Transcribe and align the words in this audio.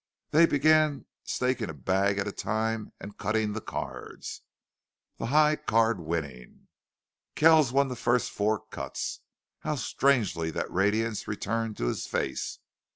They 0.31 0.47
began 0.47 1.05
staking 1.25 1.69
a 1.69 1.75
bag 1.75 2.17
at 2.17 2.27
a 2.27 2.31
time 2.31 2.91
and 2.99 3.19
cutting 3.19 3.53
the 3.53 3.61
cards, 3.61 4.41
the 5.19 5.27
higher 5.27 5.55
card 5.57 5.99
winning. 5.99 6.69
Kells 7.35 7.71
won 7.71 7.87
the 7.87 7.95
first 7.95 8.31
four 8.31 8.65
cuts. 8.65 9.19
How 9.59 9.75
strangely 9.75 10.49
that 10.49 10.71
radiance 10.71 11.27
returned 11.27 11.77
to 11.77 11.85
his 11.85 12.07
face! 12.07 12.57